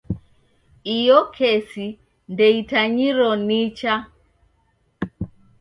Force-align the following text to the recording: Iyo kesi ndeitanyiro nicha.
Iyo 0.95 1.19
kesi 1.35 1.85
ndeitanyiro 2.31 3.29
nicha. 3.45 3.93